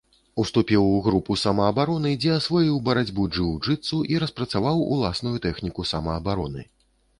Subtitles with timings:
[0.43, 6.69] Уступіў у групу самаабароны, дзе асвоіў барацьбу джыу-джытсу і распрацаваў уласную тэхніку самаабароны.